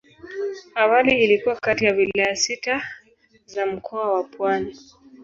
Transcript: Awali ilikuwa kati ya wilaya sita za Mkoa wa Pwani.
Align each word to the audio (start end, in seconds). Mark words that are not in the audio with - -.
Awali 0.75 1.23
ilikuwa 1.23 1.55
kati 1.55 1.85
ya 1.85 1.93
wilaya 1.93 2.35
sita 2.35 2.83
za 3.45 3.65
Mkoa 3.65 4.13
wa 4.13 4.23
Pwani. 4.23 4.79